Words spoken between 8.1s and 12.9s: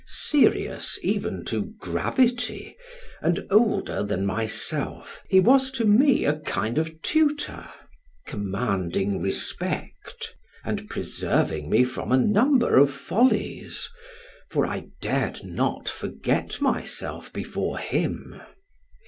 commanding respect, and preserving me from a number